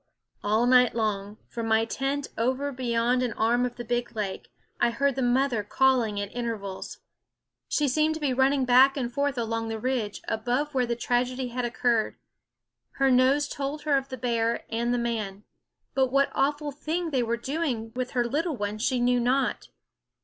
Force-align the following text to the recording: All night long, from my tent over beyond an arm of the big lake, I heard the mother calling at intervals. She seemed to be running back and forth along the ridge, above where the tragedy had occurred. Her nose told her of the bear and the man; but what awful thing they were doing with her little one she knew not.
All 0.43 0.65
night 0.65 0.95
long, 0.95 1.37
from 1.47 1.67
my 1.67 1.85
tent 1.85 2.29
over 2.35 2.71
beyond 2.71 3.21
an 3.21 3.33
arm 3.33 3.67
of 3.67 3.75
the 3.75 3.85
big 3.85 4.15
lake, 4.15 4.51
I 4.79 4.89
heard 4.89 5.13
the 5.15 5.21
mother 5.21 5.61
calling 5.63 6.19
at 6.19 6.35
intervals. 6.35 6.97
She 7.69 7.87
seemed 7.87 8.15
to 8.15 8.19
be 8.19 8.33
running 8.33 8.65
back 8.65 8.97
and 8.97 9.13
forth 9.13 9.37
along 9.37 9.67
the 9.69 9.77
ridge, 9.79 10.23
above 10.27 10.73
where 10.73 10.87
the 10.87 10.95
tragedy 10.95 11.49
had 11.49 11.65
occurred. 11.65 12.17
Her 12.93 13.11
nose 13.11 13.47
told 13.47 13.83
her 13.83 13.95
of 13.95 14.09
the 14.09 14.17
bear 14.17 14.63
and 14.71 14.91
the 14.91 14.97
man; 14.97 15.43
but 15.93 16.07
what 16.07 16.31
awful 16.33 16.71
thing 16.71 17.11
they 17.11 17.21
were 17.21 17.37
doing 17.37 17.91
with 17.93 18.13
her 18.13 18.25
little 18.25 18.57
one 18.57 18.79
she 18.79 18.99
knew 18.99 19.19
not. 19.19 19.67